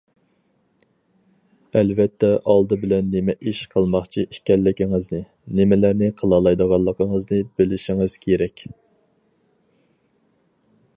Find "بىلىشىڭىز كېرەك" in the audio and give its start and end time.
7.61-8.69